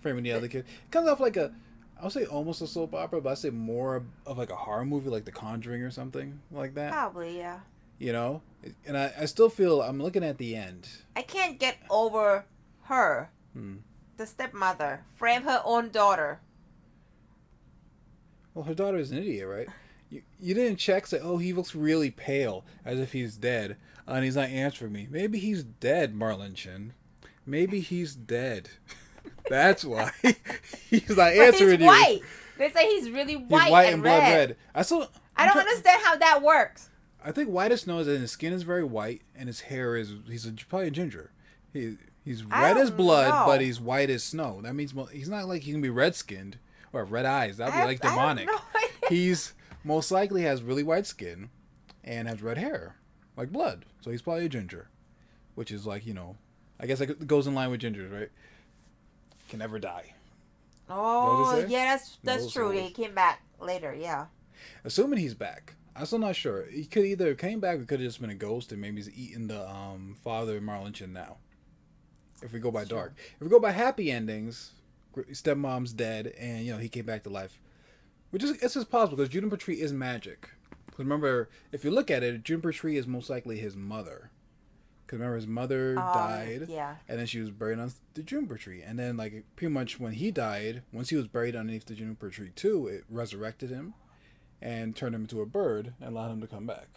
[0.00, 0.60] Framing the other kid.
[0.86, 1.52] It comes off like a,
[1.98, 4.84] I would say almost a soap opera, but I say more of like a horror
[4.84, 6.92] movie, like The Conjuring or something like that.
[6.92, 7.60] Probably, yeah.
[7.98, 8.42] You know,
[8.86, 10.88] and I, I still feel I'm looking at the end.
[11.16, 12.44] I can't get over
[12.82, 13.76] her, Hmm.
[14.16, 16.40] the stepmother, frame her own daughter.
[18.52, 19.68] Well, her daughter is an idiot, right?
[20.10, 23.76] You, you didn't check, say, oh, he looks really pale, as if he's dead,
[24.06, 25.08] and he's not answering me.
[25.10, 26.92] Maybe he's dead, Marlon Chin.
[27.46, 28.70] Maybe he's dead.
[29.48, 30.10] That's why
[30.88, 31.86] he's not But answering he's you.
[31.86, 32.20] white.
[32.58, 33.62] They say he's really white.
[33.64, 34.56] He's white, and, and blood red.
[34.74, 35.10] I still.
[35.36, 36.90] I I'm don't try- understand how that works.
[37.24, 40.46] I think whitest knows that his skin is very white and his hair is he's
[40.46, 41.30] a, probably a ginger.
[41.72, 43.44] He he's red as blood, know.
[43.46, 44.60] but he's white as snow.
[44.62, 46.58] That means he's not like he can be red skinned
[46.92, 47.56] or red eyes.
[47.56, 48.48] That'd be I- like I demonic.
[49.08, 49.52] he's
[49.82, 51.50] most likely has really white skin
[52.04, 52.96] and has red hair,
[53.36, 53.84] like blood.
[54.02, 54.88] So he's probably a ginger,
[55.54, 56.36] which is like you know,
[56.78, 58.30] I guess it goes in line with gingers, right?
[59.48, 60.14] Can never die.
[60.88, 62.70] Oh, yeah, that's that's true.
[62.70, 63.94] He came back later.
[63.94, 64.26] Yeah.
[64.84, 65.74] Assuming he's back.
[65.96, 66.66] I'm still not sure.
[66.70, 69.10] He could either came back or could have just been a ghost and maybe he's
[69.16, 71.36] eating the um, father Marlon Chin now.
[72.42, 72.98] If we go by Sure.
[72.98, 73.14] dark.
[73.36, 74.72] If we go by happy endings,
[75.16, 77.58] stepmom's dead and you know he came back to life.
[78.30, 80.50] Which is it's just possible because Juniper Tree is magic.
[80.90, 84.30] 'Cause remember, if you look at it, Juniper Tree is most likely his mother.
[85.06, 86.96] Because remember, his mother Oh, died, Yeah.
[87.08, 88.80] and then she was buried on the juniper tree.
[88.82, 92.30] And then, like, pretty much when he died, once he was buried underneath the juniper
[92.30, 93.94] tree too, it resurrected him
[94.62, 96.88] and turned him into a bird and allowed him to come back.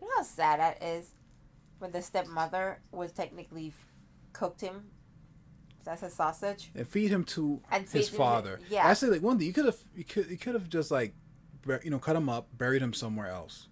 [0.00, 1.12] You know how sad that is
[1.78, 3.72] when the stepmother was technically
[4.32, 4.90] cooked him.
[5.84, 6.72] That's a sausage.
[6.74, 8.58] And feed him to And his him- father.
[8.68, 8.88] yeah.
[8.88, 11.14] I say like one thing you could have you could you could have just like
[11.84, 13.68] you know cut him up, buried him somewhere else,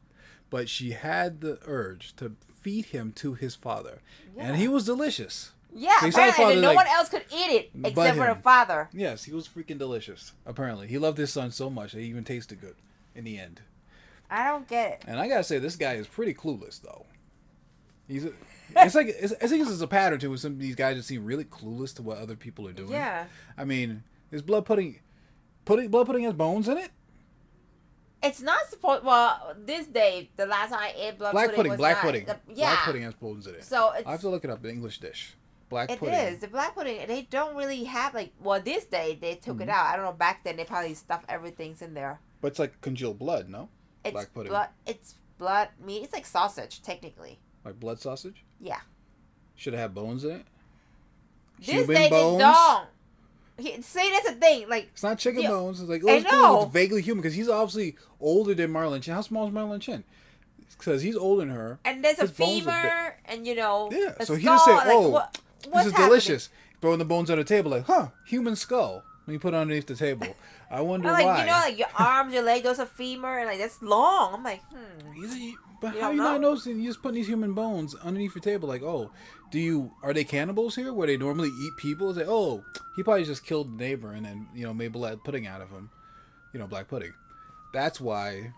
[0.49, 4.01] but she had the urge to feed him to his father,
[4.37, 5.53] and he was delicious.
[5.77, 8.41] Yeah, So apparently father, and no like, one else could eat it except for the
[8.41, 8.89] father.
[8.93, 10.33] Yes, he was freaking delicious.
[10.47, 12.77] Apparently, he loved his son so much that he even tasted good
[13.15, 13.61] in the end.
[14.31, 15.05] I don't get it.
[15.07, 17.05] And I gotta say, this guy is pretty clueless, though.
[18.09, 18.33] He's, a,
[18.77, 20.31] it's like it's, I think this is a pattern too.
[20.31, 22.93] With some of these guys that seem really clueless to what other people are doing.
[22.93, 23.27] Yeah.
[23.59, 25.01] I mean, is blood pudding,
[25.65, 26.91] pudding blood pudding has bones in it?
[28.25, 29.05] It's not supposed.
[29.05, 32.25] Well, this day, the last time I ate blood Black pudding, pudding, black not- pudding,
[32.27, 32.71] the- yeah.
[32.75, 33.65] black pudding has bones in it.
[33.65, 34.63] So I have to look it up.
[34.63, 35.35] The English dish,
[35.69, 36.15] black it pudding.
[36.15, 37.07] is the black pudding.
[37.07, 38.33] They don't really have like.
[38.41, 39.73] Well, this day they took it Mhm.
[39.73, 39.87] out.
[39.87, 40.13] I don't know.
[40.13, 42.21] Back then they probably stuffed everything's in there.
[42.41, 43.69] But it's like congealed blood, no?
[44.05, 44.51] It's Black pudding.
[44.51, 44.69] blood.
[44.87, 46.03] It's blood meat.
[46.05, 47.39] It's like sausage technically.
[47.65, 48.45] Like blood sausage.
[48.61, 48.81] Yeah.
[49.57, 50.47] Should it have bones in it?
[51.59, 52.39] This day bones?
[52.39, 52.87] they don't.
[53.57, 54.69] He, see, that's the thing.
[54.69, 55.81] Like It's not chicken bones.
[55.81, 59.15] It's like oh, this looks vaguely human because he's obviously older than Marlon Chin.
[59.15, 60.03] How small is Marlon Chin?
[60.77, 61.79] Because he's older than her.
[61.85, 64.45] and there's a His bones are femur, and you know, Yeah, a so skull, he
[64.45, 66.09] just like, "Oh, what, This is happening?
[66.09, 66.49] delicious.
[66.81, 69.03] Throwing the bones on the table, like, huh, human skull.
[69.25, 70.27] When you put it underneath the table,
[70.71, 71.41] I wonder like why.
[71.41, 74.35] you know, like your arms, your leg, those are femur, and like that's long.
[74.35, 75.51] I'm like, hmm.
[75.85, 76.81] But You how you not noticing?
[76.81, 79.11] You just putting these human bones underneath your table, like, oh,
[79.51, 80.95] do you are they cannibals here?
[80.95, 82.15] Where they normally eat people?
[82.15, 82.65] Like, oh,
[82.97, 85.69] he probably just killed the neighbor and then you know made black pudding out of
[85.69, 85.91] him,
[86.55, 87.13] you know, black pudding.
[87.75, 88.53] That's why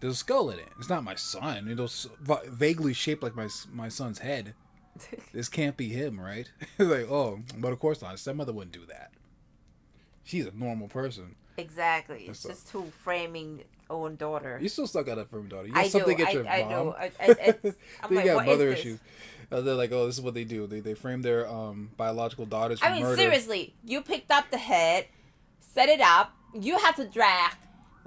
[0.00, 0.68] there's a skull in it.
[0.78, 1.68] It's not my son.
[1.68, 4.54] It was vaguely shaped like my my son's head.
[5.32, 6.48] This can't be him, right?
[6.78, 8.16] like, oh, but of course not.
[8.18, 9.10] Stepmother wouldn't do that.
[10.22, 11.34] She's a normal person.
[11.56, 12.26] Exactly.
[12.28, 14.58] It's That's just too framing own daughter.
[14.60, 15.68] You still stuck on that firm daughter.
[15.68, 16.24] You I something do.
[16.26, 16.70] I- your I mom.
[16.70, 16.90] do.
[16.90, 18.98] I- I- it's- I'm like, got what is mother issues.
[19.52, 20.66] Uh, they're like, oh, this is what they do.
[20.66, 23.16] They they frame their um biological daughters for I mean, murder.
[23.20, 25.06] seriously, you picked up the head,
[25.60, 26.32] set it up.
[26.54, 27.52] You have to drag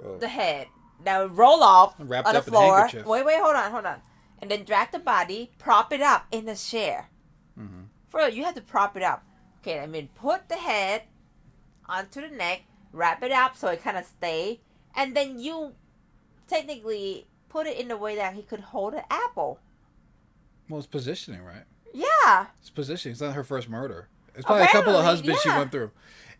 [0.04, 0.16] Oh.
[0.18, 0.66] the head.
[1.04, 2.88] Now roll off Wrapped on the floor.
[3.06, 4.00] Wait, wait, hold on, hold on.
[4.40, 7.08] And then drag the body, prop it up in the chair.
[7.58, 7.86] Mhm.
[8.08, 9.24] For you have to prop it up.
[9.60, 11.02] Okay, I mean, put the head
[11.88, 14.60] onto the neck, wrap it up so it kind of stay,
[14.96, 15.74] and then you
[16.46, 19.60] technically put it in a way that he could hold an apple.
[20.68, 21.64] Well, it's positioning, right?
[21.94, 22.46] Yeah.
[22.60, 23.12] It's positioning.
[23.12, 24.08] It's not her first murder.
[24.34, 25.90] It's probably a couple of Apparently, husbands she went through.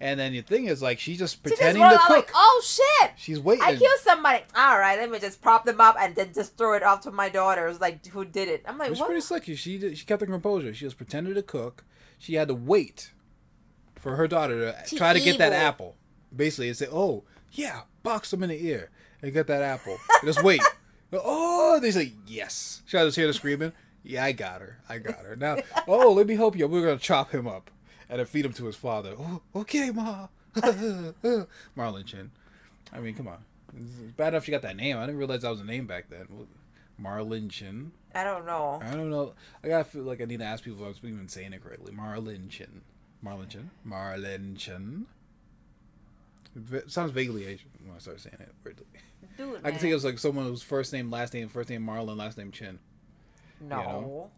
[0.00, 2.08] And then the thing is, like, she's just She just pretending to cook.
[2.10, 3.10] like, oh shit!
[3.16, 3.64] she's waiting.
[3.64, 4.44] I killed somebody.
[4.54, 7.10] All right, let me just prop them up and then just throw it off to
[7.10, 7.80] my daughters.
[7.80, 8.62] Like, who did it?
[8.68, 9.06] I'm like, It was what?
[9.06, 9.44] pretty slick.
[9.56, 10.72] She did, she kept her composure.
[10.72, 11.84] She just pretended to cook.
[12.18, 13.12] She had to wait
[13.96, 15.96] for her daughter to She try to get that apple.
[16.34, 18.90] Basically, and say, "Oh, yeah, box them in the ear
[19.22, 19.98] and get that apple.
[20.24, 20.62] Just wait."
[21.12, 22.82] oh, they say yes.
[22.86, 23.72] Should I just hear the screaming?
[24.02, 24.78] Yeah, I got her.
[24.88, 25.36] I got her.
[25.36, 26.66] Now, oh, let me help you.
[26.66, 27.70] We're gonna chop him up
[28.08, 29.14] and then feed him to his father.
[29.18, 30.28] Oh, okay, ma.
[30.56, 32.30] Marlon Chin.
[32.92, 33.44] I mean, come on.
[33.76, 34.96] It's bad enough you got that name.
[34.96, 36.26] I didn't realize that was a name back then.
[37.00, 37.92] Marlon Chin.
[38.14, 38.80] I don't know.
[38.82, 39.34] I don't know.
[39.62, 41.92] I gotta feel like I need to ask people if I'm even saying it correctly.
[41.92, 42.80] Marlon Chin.
[43.24, 43.70] Marlon Chin.
[43.86, 45.06] Marlon Chin.
[46.72, 48.86] It sounds vaguely Asian when I start saying it weirdly.
[49.64, 52.16] I can think it was like someone whose first name, last name, first name Marlon,
[52.16, 52.78] last name Chin.
[53.60, 54.30] No.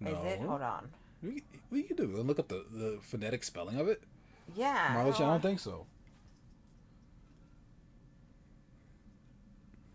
[0.00, 0.10] No.
[0.10, 0.40] Is it?
[0.40, 0.88] Hold on.
[1.22, 2.06] We, we can do.
[2.06, 4.02] Look up the, the phonetic spelling of it.
[4.54, 4.94] Yeah.
[4.94, 5.26] Marlon Chin.
[5.26, 5.86] I don't think so.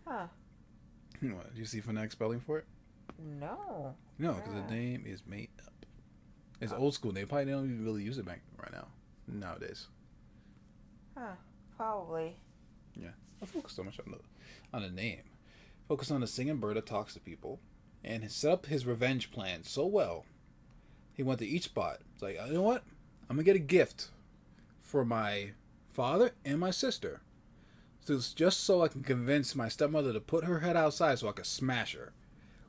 [0.06, 0.26] Huh.
[1.20, 1.54] What?
[1.54, 2.66] Do you see phonetic spelling for it?
[3.18, 3.94] No.
[4.18, 4.62] No, because Yeah.
[4.66, 5.72] the name is made up.
[6.60, 6.76] It's Oh.
[6.76, 7.12] old school.
[7.12, 8.88] They probably don't even really use it back right now.
[9.26, 9.86] Nowadays.
[11.16, 11.34] Huh.
[11.76, 12.36] Probably.
[12.94, 13.10] Yeah.
[13.42, 14.18] I focus so much on the
[14.76, 15.20] on the name.
[15.88, 17.60] Focus on the singing bird that talks to people,
[18.02, 20.24] and set up his revenge plan so well.
[21.12, 21.98] He went to each spot.
[22.14, 22.84] It's like, you know what?
[23.28, 24.08] I'm gonna get a gift
[24.82, 25.50] for my
[25.90, 27.20] father and my sister.
[28.00, 31.28] So it's just so I can convince my stepmother to put her head outside so
[31.28, 32.12] I can smash her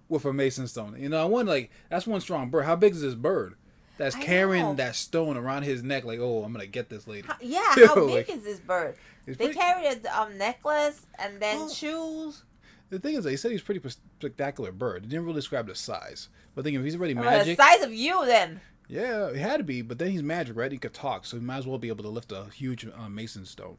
[0.07, 0.95] with a mason stone.
[0.99, 2.65] You know, I want like that's one strong bird.
[2.65, 3.55] How big is this bird?
[3.97, 4.73] That's I carrying know.
[4.75, 7.27] that stone around his neck, like, oh, I'm gonna get this lady.
[7.27, 7.59] How, yeah.
[7.63, 8.95] How Yo, big like- is this bird?
[9.25, 11.69] They pretty- carried a um, necklace and then Oh.
[11.69, 12.43] shoes.
[12.89, 15.03] The thing is, they said he's a pretty spectacular bird.
[15.03, 16.29] They didn't really describe the size.
[16.53, 18.61] But thinking if he's already magic, the size of you then.
[18.87, 19.81] yeah, it had to be.
[19.81, 20.71] But then he's magic, right?
[20.71, 23.09] He could talk, so he might as well be able to lift a huge uh,
[23.09, 23.77] mason stone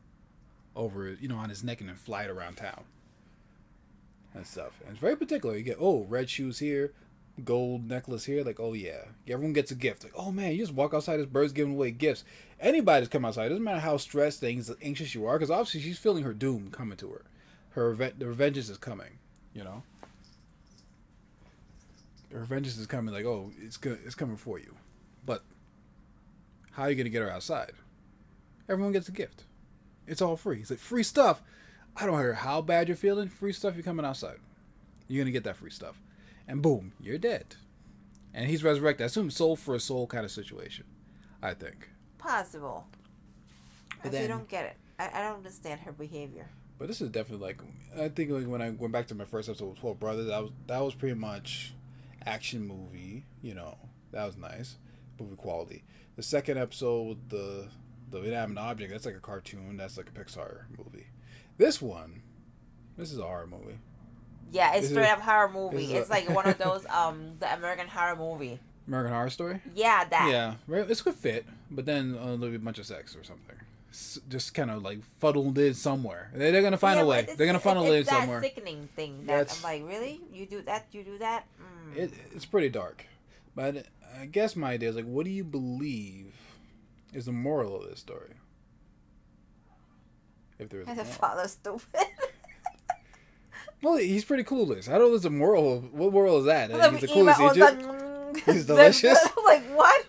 [0.74, 2.82] over, you know, on his neck and then fly it around town
[4.34, 4.72] and stuff.
[4.82, 5.56] And it's very particular.
[5.56, 6.92] You get oh, red shoes here,
[7.44, 8.44] gold necklace here.
[8.44, 10.04] Like oh yeah, everyone gets a gift.
[10.04, 11.18] Like oh man, you just walk outside.
[11.18, 12.24] This bird's giving away gifts.
[12.60, 15.98] Anybody that's come outside, doesn't matter how stressed, things, anxious you are, because obviously she's
[15.98, 17.24] feeling her doom coming to her.
[17.70, 19.18] Her the revengeance is coming.
[19.54, 19.82] You know.
[22.32, 23.14] Her vengeance is coming.
[23.14, 24.74] Like, oh, it's gonna, it's coming for you.
[25.24, 25.42] But
[26.72, 27.72] how are you gonna get her outside?
[28.68, 29.44] Everyone gets a gift.
[30.06, 30.60] It's all free.
[30.60, 31.40] It's like free stuff.
[31.96, 33.28] I don't care how bad you're feeling.
[33.28, 33.74] Free stuff.
[33.74, 34.38] You're coming outside.
[35.08, 36.00] You're gonna get that free stuff,
[36.48, 37.56] and boom, you're dead.
[38.34, 39.04] And he's resurrected.
[39.04, 40.84] I assume soul for a soul kind of situation.
[41.42, 41.88] I think.
[42.18, 42.86] Possible.
[44.02, 44.76] But I still then- don't get it.
[44.98, 46.48] I, I don't understand her behavior.
[46.78, 47.60] But this is definitely like
[47.98, 50.42] I think like when I went back to my first episode with Twelve Brothers, that
[50.42, 51.72] was that was pretty much
[52.26, 53.24] action movie.
[53.40, 53.78] You know,
[54.12, 54.76] that was nice
[55.18, 55.84] movie quality.
[56.16, 57.68] The second episode, with the
[58.10, 59.78] the inanimate object, that's like a cartoon.
[59.78, 61.06] That's like a Pixar movie.
[61.56, 62.20] This one,
[62.98, 63.78] this is a horror movie.
[64.52, 65.94] Yeah, it's straight up horror movie.
[65.94, 68.58] It's like one of those um the American Horror movie.
[68.86, 69.60] American Horror Story.
[69.74, 70.28] Yeah, that.
[70.30, 70.54] Yeah.
[70.82, 73.56] It's a good fit, but then uh, there'll be a bunch of sex or something.
[73.90, 76.30] S- just kind of like fuddled in somewhere.
[76.34, 77.26] They- They're gonna find Yeah, a way.
[77.36, 78.40] They're gonna funnel it in it's that somewhere.
[78.42, 80.20] sickening thing that That's- I'm like, really?
[80.32, 80.86] You do that?
[80.92, 81.46] You do that?
[81.60, 81.96] Mm.
[81.96, 83.04] It, it's pretty dark,
[83.56, 83.86] but
[84.20, 86.32] I guess my idea is like, what do you believe
[87.12, 88.34] is the moral of this story?
[90.58, 92.06] If there is, a and the father's stupid.
[93.82, 94.88] Well, he's pretty clueless.
[94.88, 95.10] I don't know.
[95.10, 95.80] There's a moral.
[95.80, 96.70] What moral is that?
[96.70, 97.82] Like, he's a Eva clueless Egypt.
[97.86, 99.18] like, He's delicious?
[99.44, 100.06] like what?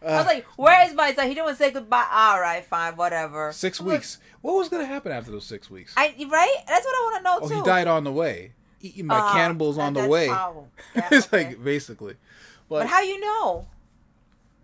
[0.00, 1.26] I Uh, was like, where is my son?
[1.28, 2.06] He didn't say goodbye.
[2.10, 3.52] All right, fine, whatever.
[3.52, 4.18] six I'm like, weeks.
[4.42, 5.92] What was gonna happen after those six weeks?
[5.96, 6.56] I right?
[6.68, 7.54] That's what I want to know oh, too.
[7.56, 10.26] he died on the way, eaten by Uh, cannibals on the way.
[10.26, 10.52] yeah,
[11.10, 11.46] it's okay.
[11.48, 12.14] like basically.
[12.68, 13.66] but how you know?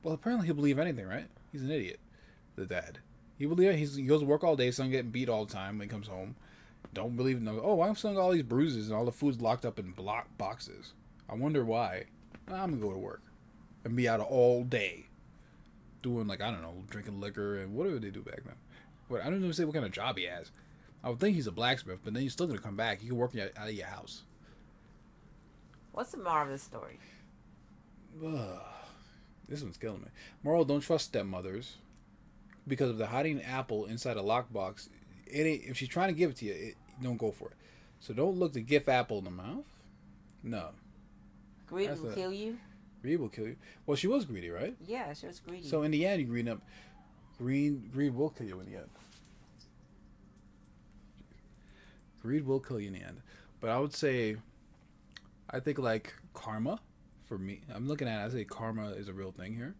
[0.05, 1.27] Well, apparently he'll believe anything, right?
[1.51, 1.99] He's an idiot.
[2.57, 2.99] The dad.
[3.37, 5.79] He believe he's, he goes to work all day, son getting beat all the time
[5.79, 6.37] when he comes home.
[6.95, 7.61] Don't believe no.
[7.63, 10.93] Oh, I'm seeing all these bruises and all the food's locked up in block boxes.
[11.29, 12.05] I wonder why.
[12.49, 13.23] I'm gonna go to work
[13.85, 15.07] and be out all day
[16.03, 18.55] doing like I don't know, drinking liquor and whatever they do back then.
[19.11, 20.51] But I don't even say what kind of job he has.
[21.03, 23.01] I would think he's a blacksmith, but then he's still gonna come back.
[23.01, 24.23] He can work out of your house.
[25.93, 26.99] What's the moral of the story?
[28.25, 28.61] Ugh.
[29.49, 30.09] This one's killing me.
[30.43, 31.77] Moral: Don't trust stepmothers
[32.67, 34.89] because of they're hiding apple inside a lockbox,
[35.27, 37.57] it ain't, if she's trying to give it to you, it, don't go for it.
[38.01, 39.65] So don't look the gift apple in the mouth.
[40.43, 40.71] No,
[41.67, 42.59] Greed That's will a- kill you.
[43.01, 43.57] greed will kill you.
[43.87, 44.77] Well, she was greedy, right?
[44.87, 45.67] Yeah, she was greedy.
[45.67, 46.61] So in the end, you green up.
[47.39, 48.91] Green greed will kill you in the end.
[52.23, 53.21] Greed will kill you in the end.
[53.61, 54.37] But I would say,
[55.51, 56.81] I think like karma,
[57.27, 58.23] for me, I'm looking at.
[58.25, 59.75] it, I say karma is a real thing here.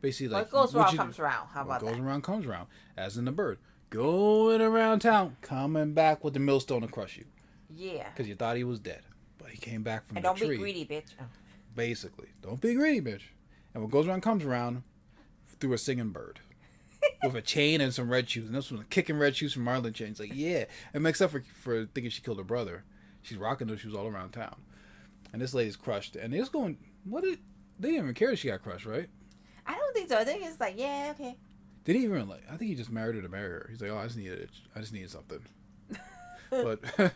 [0.00, 1.48] Basically, like what goes around you- comes around.
[1.48, 2.04] How about what goes that?
[2.04, 3.58] around comes around, as in the bird.
[3.90, 7.24] Going around town, coming back with the millstone to crush you,
[7.70, 8.08] Yeah.
[8.10, 9.02] because you thought he was dead,
[9.38, 10.48] but he came back from And the don't tree.
[10.50, 11.10] be greedy, bitch.
[11.20, 11.24] Oh.
[11.76, 13.22] Basically, don't be greedy, bitch.
[13.72, 14.82] And what goes around comes around
[15.60, 16.40] through a singing bird.
[17.22, 18.46] with a chain and some red shoes.
[18.46, 20.18] And this was kicking red shoes from Marlon chains.
[20.18, 20.64] Like, yeah.
[20.94, 22.82] And except for for thinking she killed her brother,
[23.22, 24.56] she's rocking those shoes all around town.
[25.32, 26.16] And this lady's crushed.
[26.16, 27.40] And they're just going, what did
[27.78, 29.08] they didn't even care that she got crushed, right?
[29.66, 30.16] I don't think so.
[30.18, 31.36] I think it's like, yeah, okay.
[31.84, 32.42] Did he even like?
[32.50, 33.66] I think he just married her to marry her.
[33.70, 34.50] He's like, oh, I just needed, it.
[34.74, 35.40] I just needed something.
[36.50, 36.80] but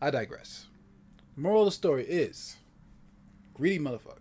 [0.00, 0.66] I digress.
[1.36, 2.56] Moral of the story is,
[3.54, 4.18] greedy motherfuckers.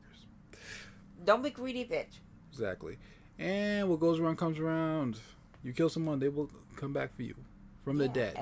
[1.24, 2.20] Don't be greedy, bitch.
[2.52, 2.98] Exactly.
[3.38, 5.20] And what goes around comes around.
[5.64, 7.36] You kill someone, they will come back for you
[7.84, 8.38] from the dead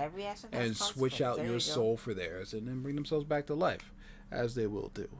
[0.51, 3.53] and switch out There your you soul for theirs and then bring themselves back to
[3.53, 3.91] life,
[4.31, 5.07] as they will do.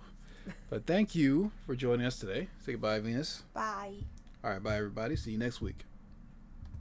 [0.72, 2.48] But thank you for joining us today.
[2.66, 3.44] Say goodbye, Venus.
[3.54, 3.94] Bye.
[4.44, 5.16] All right, bye, everybody.
[5.16, 5.86] See you next week.